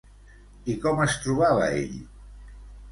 [0.73, 1.97] I com es trobava ell?